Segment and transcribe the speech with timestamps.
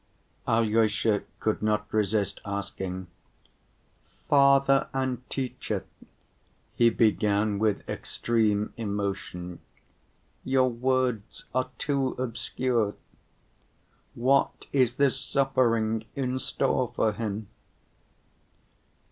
[0.47, 3.05] Alyosha could not resist asking:
[4.27, 5.85] "Father and teacher,"
[6.73, 9.59] he began with extreme emotion,
[10.43, 12.95] "your words are too obscure....
[14.15, 17.47] What is this suffering in store for him?"